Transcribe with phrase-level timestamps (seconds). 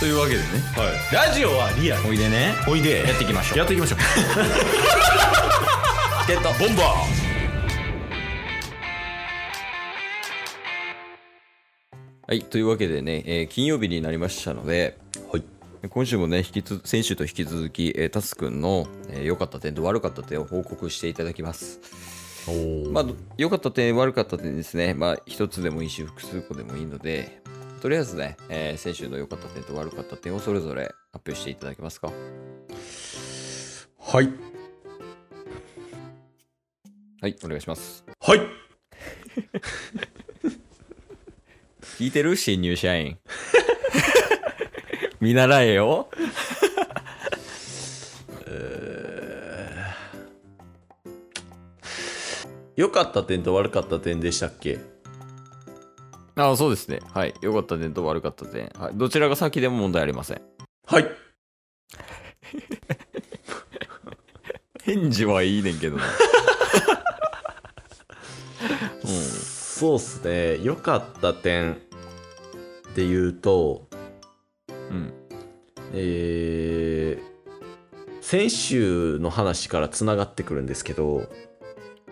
[0.00, 0.44] というわけでね。
[0.76, 0.92] はい、
[1.28, 2.08] ラジオはリアル。
[2.08, 2.54] おいでね。
[2.66, 3.06] おいで。
[3.06, 3.58] やっていきましょう。
[3.58, 3.98] やっていきましょう。
[6.26, 6.48] ゲット。
[6.58, 6.82] ボンバ
[12.26, 15.44] はいというわけでね、えー金曜日になりましたのでーはい。
[15.90, 21.78] 今週もね引きつ先週と引き続き、えータスくんの良、えー良かった点と悪かった点を報告していただきます。
[22.48, 22.90] おー。
[22.90, 23.06] まあ
[23.36, 24.94] 良かった点悪かった点ですね。
[24.94, 27.42] まあ一つでもいいし複数個でもいいので
[27.80, 32.12] とりあえずね、えー先週の良かった点と悪かった点をそれぞれ発表していただけますか？
[33.98, 34.30] はい。
[37.22, 38.04] はいお願いします。
[38.20, 38.40] はい。
[41.98, 42.36] 聞いてる？
[42.36, 43.18] 新入社員。
[45.20, 46.08] 見習えよ。
[52.76, 54.78] 良かった点と悪かった点でしたっけ？
[56.48, 57.00] あそうですね。
[57.12, 57.34] はい。
[57.40, 60.42] 良かった点と悪かった点、はい、どちらが先でも問題ありません。
[60.86, 61.06] はい。
[64.82, 66.04] 返事はいいねんけどな。
[69.04, 70.58] そうっすね。
[70.62, 71.80] 良かった点
[72.94, 73.88] で言うと
[74.68, 74.96] うん。
[74.96, 75.12] うん
[75.92, 77.30] えー
[78.30, 81.28] 先週の話からつながってくるんですけど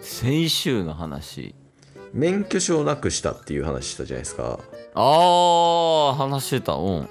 [0.01, 1.55] 先週の話？
[2.13, 4.59] 免許証をなくしたっていう話したじゃないですか。
[4.95, 6.75] ああ話してた。
[6.75, 7.09] うん。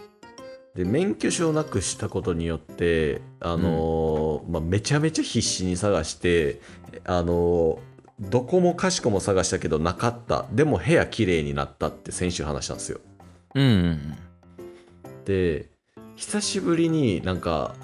[0.75, 6.61] で免許証をなくしたことによってあのーまあ、めちゃめちゃ必死に探して
[7.05, 7.79] あのー
[8.19, 10.45] どこもかしこも探したけどなかった。
[10.51, 12.99] でも部屋綺麗になったって先週話したんですよ。
[13.53, 13.63] うん。
[13.63, 14.17] うん
[15.25, 15.69] で
[16.15, 17.75] 久しぶりになんか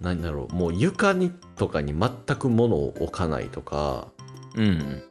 [0.00, 4.08] 何だろうもう床にとかに全く物を置かないとか
[4.54, 5.02] うんうん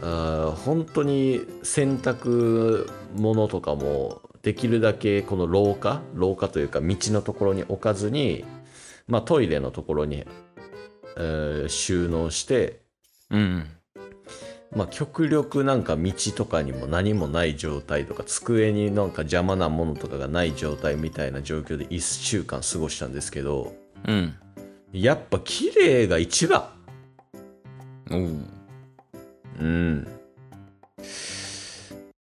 [0.00, 8.44] あー本当に洗濯物とかもできるだけこの廊下廊下というか道のところに置かずに、
[9.06, 10.24] まあ、トイレのところに、
[11.16, 12.80] えー収納して、
[13.30, 13.40] うん。
[13.40, 13.66] うん
[14.74, 23.74] まあ、極力なんか道とかにも何もない状態とか机になんか邪魔なものとかがない状態みたいな状況で1週間過ごしたんですけど
[24.06, 24.34] うん。
[24.92, 26.68] やっぱ綺麗が一番。
[28.10, 28.57] おう
[29.60, 30.06] うん。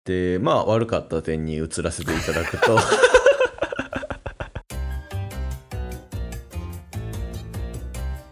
[0.06, 2.78] で、まあ悪かった点に移らせていただくと、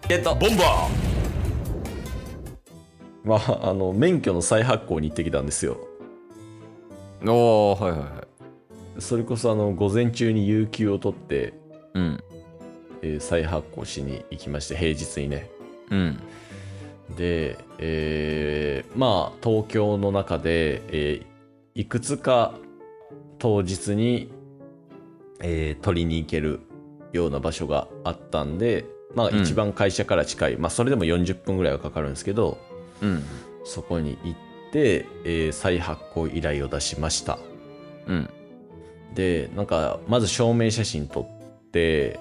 [0.08, 1.12] ゲットボンバー
[3.24, 5.78] まあ、あの、免許の再発行に行ってきたんですよ。
[7.24, 8.12] おーはいはいはい
[9.00, 11.54] それこそあの、午前中に有給を取って、
[11.94, 12.24] うん
[13.04, 15.50] えー再発行しに行きまして、平日にね。
[15.92, 16.20] うん
[17.16, 21.26] で、えーまあ東京の中で、えー
[21.74, 22.54] いくつか
[23.40, 24.30] 当日に、
[25.42, 26.60] えー取りに行ける
[27.14, 28.86] ような場所があったんで
[29.16, 29.42] まあうん。
[29.42, 32.58] 一番会社から近い、まあそれでも40分ぐらいはかかるんですけど
[33.02, 33.24] うん。
[33.64, 34.36] そこに行っ
[34.72, 37.40] て、えー再発行依頼を出しました。
[38.08, 38.30] うん。
[39.14, 42.20] でなんかまず証明写真撮って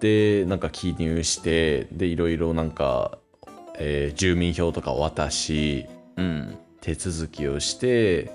[0.00, 3.18] でなんか記入してでいろいろなんか、
[3.78, 6.58] えー住民票とかを渡しうん。
[6.80, 8.30] 手続きをして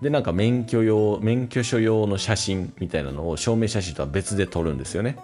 [0.00, 5.16] でなんか免許用免許証用の写真みたいなのを証明写真とは別で撮るんですよね。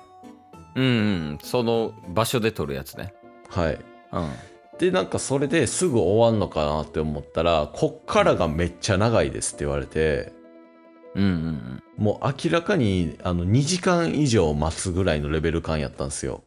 [0.74, 0.88] うんう
[1.34, 1.38] ん。
[1.42, 3.14] その場所で撮るやつね。
[3.48, 3.78] はい。
[4.12, 4.30] うん。
[4.78, 10.32] でなんかそれですぐ終わんのかなって思ったらこっからがめっちゃ長いですって言われて
[11.14, 16.42] うんうんもう明らかにあの2時間以上待つぐらいのレベル感やったんですよ。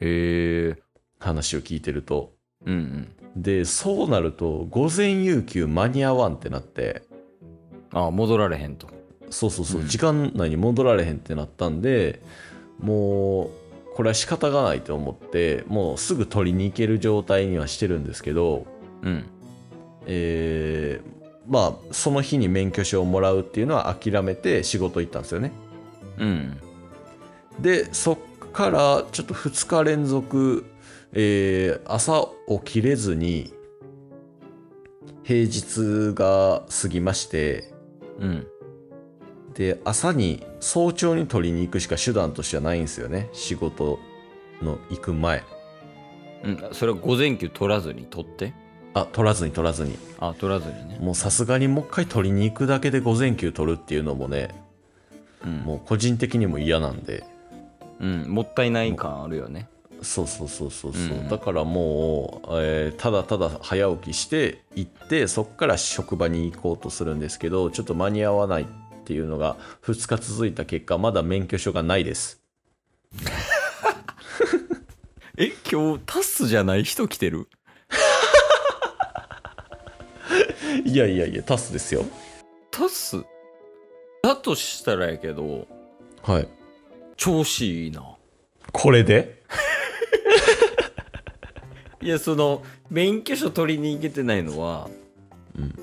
[0.00, 0.82] へえ
[1.20, 2.32] 話を聞いてると
[2.66, 3.42] うんうん。
[3.42, 7.02] でそうなると午前有給間に合わんってなって。
[7.94, 8.88] あ戻られへんと。
[9.30, 9.88] そうそうそう、うん。
[9.88, 12.22] 時間内に戻られへんってなったんで
[12.80, 18.66] もうこれは仕方がないと思ってもうすぐ取りに行ける状態にはしてるんですけど
[19.02, 19.26] うん。
[20.06, 25.50] えーまあその日に免許証をもらうっていうのは諦めて仕事行ったんですよね。
[26.18, 26.60] うん。
[27.60, 28.18] でそっ
[28.52, 30.64] からちょっと2日連続、
[31.12, 33.52] えー朝起きれずに
[35.24, 37.72] 平日が過ぎまして
[38.18, 38.46] うん。
[39.54, 43.28] で朝に早朝に取りに行くしか手段としてはないんですよね。
[43.32, 43.98] 仕事
[44.62, 45.44] の行く前。
[46.42, 46.68] うん。
[46.72, 48.54] それは午前休取らずに取って？
[48.94, 49.98] あ取らずに取らずに。
[50.18, 50.98] あ取らずにね。
[51.00, 54.54] もうさすがにもう一回取りに行くだけで午前休取るっていうのもね
[55.44, 55.56] うん。
[55.58, 57.22] もう個人的にも嫌なんで。
[58.00, 58.22] うん。
[58.28, 59.68] もったいない感あるよね
[60.02, 68.66] そうそうそうそうそう、うんだからもう、えーただただ早起きして行ってそっから職場に行こうとするんですけどちょっと間に合わないっ
[69.04, 72.40] ていうのが2日続いた結果、まだ免許証がないです。
[75.36, 77.48] え今日タスじゃない人来てる？
[80.84, 82.04] いやいやいや、タスですよ。
[82.70, 83.22] タス？
[84.22, 85.66] だとしたらやけど
[86.22, 86.48] はい。
[87.16, 88.02] 調子いいな
[88.72, 89.41] これで？
[92.02, 94.90] いやその免許証取りに行けてないのは
[95.56, 95.74] うん。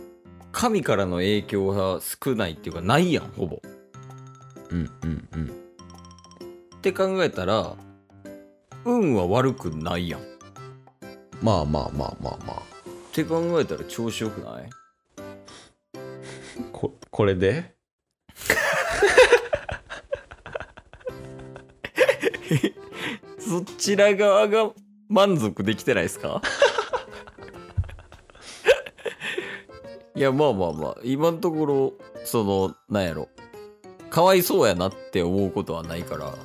[0.51, 3.59] 神からの影響が少ないっていうかないやんほぼっ
[4.71, 5.51] うんうんうん。
[6.81, 7.75] て考えたら
[8.83, 10.23] 運は悪くないやんっ
[11.41, 12.61] まあまあまあまあまあ。
[13.13, 14.69] て考えたら調子よくない？
[16.73, 17.75] ここれで？
[23.39, 24.71] そちら側が
[25.09, 26.41] 満足できてないですか？
[30.15, 30.97] いやまあまあまあ。
[31.03, 33.27] 今のところそのなんやろ。
[34.09, 36.35] かわいそうやなって思うことはないから、まああ。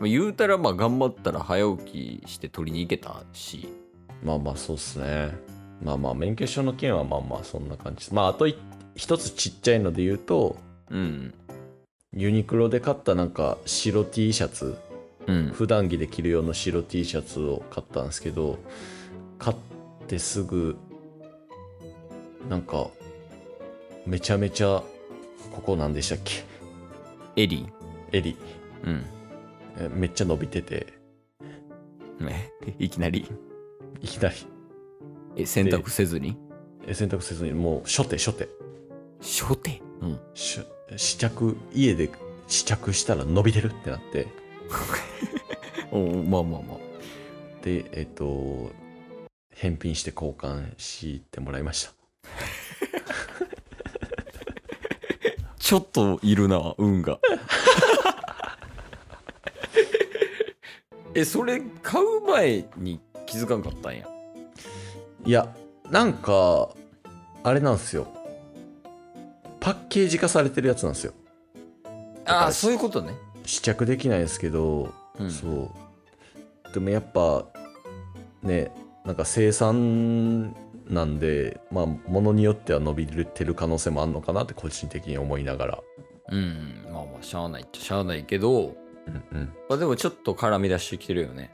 [0.00, 3.68] あ、言うたらまあ頑張ったら早起きして取りに行けたし。
[4.22, 5.32] まあまあそうっすね。
[5.82, 8.12] まあまあ免許証の件はまあまあそんな感じ。
[8.14, 8.56] まああとい
[8.94, 10.56] 一つちっちゃいので言うと、
[10.90, 11.34] うん。
[12.14, 14.76] ユニクロで買ったなんか白 T シャツ、
[15.28, 15.50] うん。
[15.52, 18.58] 普段着で着る用の白 T シャツを買ったんですけど、
[19.38, 19.56] 買っ
[20.08, 20.76] てすぐ、
[22.48, 22.88] なんか、
[24.06, 24.82] めちゃめちゃ、
[25.52, 26.44] ここなんでしたっけ？
[27.36, 27.66] エリ
[28.10, 28.36] 襟、
[28.84, 29.04] うん。
[29.78, 30.86] えめっちゃ伸びてて、
[32.18, 32.50] ね
[32.80, 33.30] いきなり？
[34.00, 34.34] いきなり。
[35.36, 36.36] え洗濯せずに？
[36.86, 38.48] え洗濯せずにもう初手初手。
[39.20, 39.82] 初手？
[40.00, 40.18] うん。
[40.34, 40.60] し
[40.96, 42.10] 試着家で
[42.46, 44.26] 試着したら伸びてるってなって
[45.90, 46.78] おうまあまあまあ。
[47.62, 48.70] でえっ、と
[49.50, 51.92] 返品して交換してもらいました。
[55.58, 57.18] ちょっといるな運が。
[61.14, 64.06] えそれ買う前に気づかんかったんや？
[65.26, 65.52] いや
[65.90, 66.68] なんか
[67.42, 68.06] あれなんですよ。
[69.60, 71.12] パッケージ化されてるやつなんですよ。
[72.24, 73.14] ああそういうことね
[73.48, 75.30] 試着できないですけど、うん。
[75.30, 76.72] そう。
[76.74, 77.46] でもやっぱ
[78.42, 78.70] ね
[79.06, 80.54] なんか生産
[80.86, 85.78] なんでまあ物によっては伸びてる可能性もあるのかなって個人的に思いながら。
[86.30, 86.86] うん。
[86.92, 89.52] まあまあしゃあないっちゃしゃあないけど、うんうん。
[89.70, 91.50] まあ、でもちょっと絡み出してきてるよね。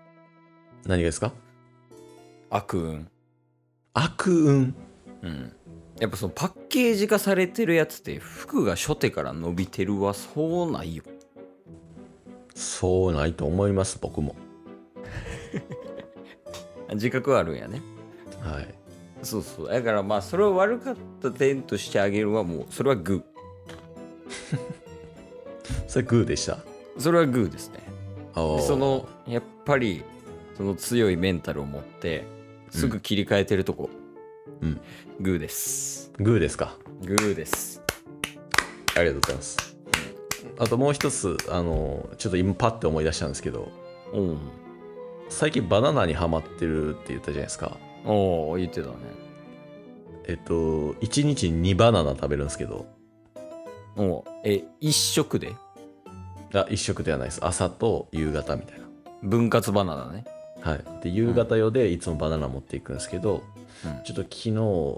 [0.85, 1.33] 何がですか？
[2.51, 3.09] 悪運。
[3.93, 4.75] 悪運？
[5.23, 5.53] うん。
[6.01, 11.05] やっぱそのパッケージ化されてるやつって服が初手から伸びてるはそうないよ
[12.55, 14.35] そうないと思います僕も。
[16.95, 17.83] 自覚はあるんやね。
[18.41, 18.75] はい。
[19.23, 19.69] そうそう。
[19.69, 23.23] だからまあそれを悪かった点としてあげるはもうそれはグ
[25.89, 26.55] それグーでした？
[26.55, 26.59] ー
[27.01, 27.81] それはグーですね。
[28.35, 30.03] そのやっぱり
[30.57, 32.25] その強いメンタルを持って
[32.71, 33.91] すぐ切り替えてるとこ、
[34.61, 34.81] うん。
[35.21, 36.13] グーです。
[36.19, 36.77] グーですか？
[37.03, 37.83] グーです。
[38.97, 39.74] ありがとうございます
[40.59, 43.69] あともう一つあのちょっと今パッて思い出したんですけど
[44.13, 44.39] おう
[45.29, 47.77] 最近バナナにハマってるって言ったじゃないですか。
[48.05, 48.95] おう言ってたね。
[50.27, 50.53] えっと
[50.95, 52.87] 1日に2バナナ食べるんですけど。
[53.97, 55.55] おうえ一食で？
[56.53, 57.41] あ一食ではないです。
[57.45, 58.85] 朝と夕方みたいな。
[59.23, 60.25] 分割バナナね。
[60.61, 60.85] はい。
[61.03, 63.43] で夕方用でいつもバナナ持っていくんですけど、
[63.85, 64.05] うん。
[64.05, 64.51] ちょっと昨日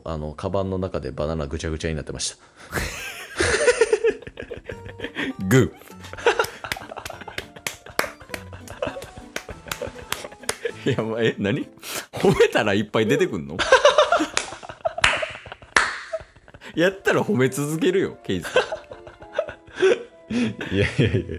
[0.05, 2.37] あのカバンの中でバナナぐちゃぐちゃになってました
[5.49, 10.91] グー。
[10.91, 11.67] いやまあえ何？
[12.13, 13.57] 褒めたらいっぱい出てくんの？
[16.77, 18.49] やったら褒め続けるよケイズ
[20.71, 21.39] いやいやいや。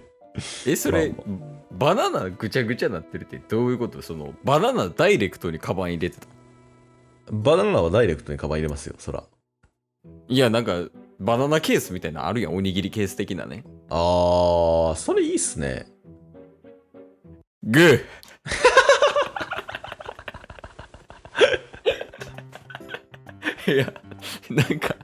[0.65, 1.15] えそれ、ま
[1.71, 4.01] バナナぐちゃぐちゃなってるってどういうこと？
[4.01, 6.27] そのバナナダイレクトにカバン入れてた。
[7.31, 9.23] バナナはダイレクトにカバン入れますよそら。
[10.27, 10.81] いやなんか
[11.19, 12.55] バナナケースみたいなのあるやん。
[12.55, 13.63] おにぎりケース的なね。
[13.89, 15.87] あーそれいいっすね。
[17.63, 18.01] グー。
[23.73, 23.93] いや
[24.49, 24.95] なんか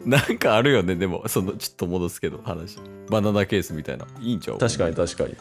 [0.00, 0.96] なんかあるよね。
[0.96, 2.78] でもそのちょっと戻すけど話。
[3.08, 4.06] バナナケースみたいな。
[4.20, 4.58] いいんちゃう？
[4.58, 5.36] 確かに確かに。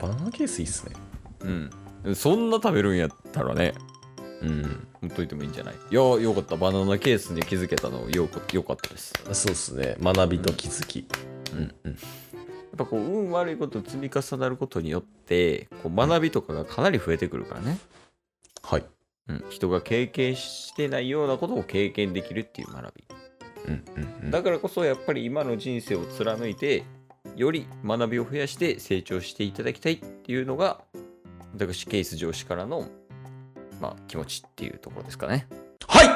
[0.00, 0.94] バナナケースいいっすね。
[2.04, 2.14] うん。
[2.14, 3.74] そんな食べるんやったらね
[4.42, 4.86] うん。
[5.00, 5.74] ほっといてもいいんじゃない？
[5.74, 6.56] いやよかった。
[6.56, 9.14] バナナケースに気づけたのよかよかったです。
[9.32, 9.96] そうっすね。
[10.00, 11.06] 学びと気づき。
[11.52, 11.92] うんうん。
[11.92, 11.98] やっ
[12.76, 17.78] ぱこう運悪いこと積み重なることによってこう学びとかがかなり増えてくるからね、
[18.62, 18.84] はい。
[19.28, 23.04] うん、人が経験してないようなことを経験できるっていう学び。
[23.66, 23.84] うん
[24.24, 26.84] うんだからこそやっぱり今の人生を貫いて
[27.36, 30.80] より学びを増やして成長していただきたいっていうのが
[31.54, 32.88] 私ケース上司からの、
[33.82, 35.48] まあ、気持ちっていうところですかね。
[35.88, 36.08] はい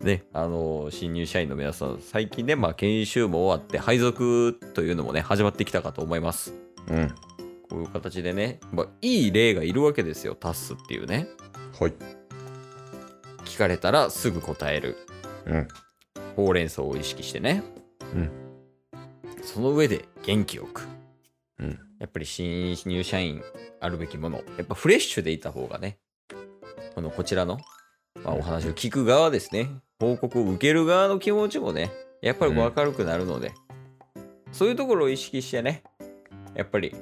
[0.00, 6.54] ね、あの新入社員の皆さん最近ね、まあ、研修も終わって配属というのもね始まってきたかと思います。
[6.88, 7.08] うん
[7.68, 11.26] こういう形でね、まあ、いい例がいるわけですよタスっていうね。
[11.80, 11.94] はい
[13.44, 14.96] 聞かれたらすぐ答える
[15.46, 15.68] うん
[16.36, 17.64] ほうれん草を意識してね。
[18.14, 18.30] うん
[19.42, 20.86] その上で元気よく。
[21.58, 23.42] うんやっぱり新入社員
[23.80, 24.36] あるべきもの。
[24.58, 25.96] やっぱフレッシュでいた方がね、
[26.94, 27.56] このこちらの、
[28.22, 33.54] まあ、お話を聞く側ですね、報告を受ける側の気持ちもね、やっぱり明るくなるので、
[34.52, 35.82] そういうところを意識してね、
[36.54, 36.94] やっぱり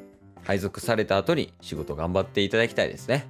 [0.44, 3.26] 配属された後に仕事頑張っていただきたいですね。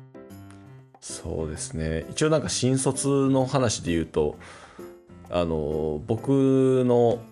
[1.00, 2.04] そうですね。
[2.10, 4.36] 一応なんか新卒の話で言うと
[5.30, 7.22] あの僕の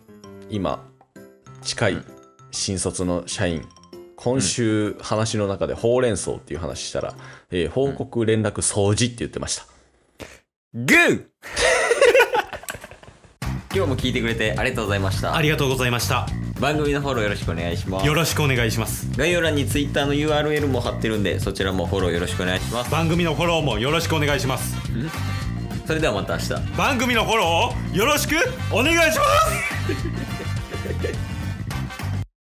[0.49, 0.82] 今
[1.61, 2.04] 近い
[2.50, 3.68] 新卒の社員
[4.23, 7.15] 今週話の中でほうれん草っていう話したら、
[7.50, 9.65] えー報告連絡掃除って言ってました、
[10.75, 11.25] グー！
[13.75, 15.35] 今日も聞いてくれてありがとうございました。
[15.37, 15.41] あ。
[15.41, 16.27] りがとうございました。
[16.61, 18.07] 番組のフォローよろしくお願いします。
[18.07, 18.12] よ。
[18.12, 19.09] ろしくお願いします。
[19.17, 22.91] 概要欄に Twitter の URL も貼ってるんでそちらもフォローよろしくお願いします。
[22.91, 24.75] 番組のフォローもよろしくお願いします。
[25.87, 26.49] それではまた明日。
[26.77, 28.35] 番組のフォローをよろしく
[28.71, 30.39] お願いします